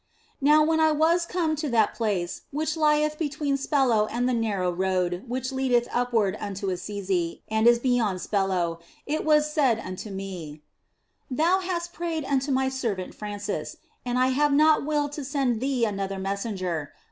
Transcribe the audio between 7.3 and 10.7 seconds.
and is beyond Spello, it was said unto me:"